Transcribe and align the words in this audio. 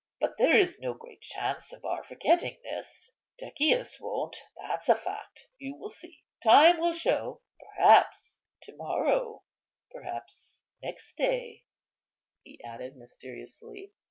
But 0.19 0.33
there 0.39 0.57
is 0.57 0.79
no 0.79 0.95
great 0.95 1.21
chance 1.21 1.71
of 1.71 1.85
our 1.85 2.03
forgetting 2.03 2.57
this; 2.63 3.11
Decius 3.37 3.99
won't; 3.99 4.35
that's 4.57 4.89
a 4.89 4.95
fact. 4.95 5.45
You 5.59 5.75
will 5.75 5.89
see. 5.89 6.23
Time 6.41 6.79
will 6.79 6.91
show; 6.93 7.43
perhaps 7.77 8.39
to 8.63 8.75
morrow, 8.77 9.43
perhaps 9.91 10.59
next 10.81 11.15
day," 11.17 11.65
he 12.43 12.59
added, 12.63 12.95
mysteriously. 12.95 13.93